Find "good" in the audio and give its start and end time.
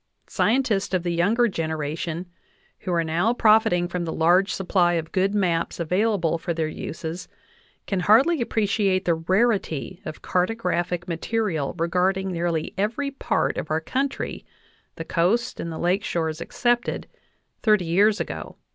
5.11-5.35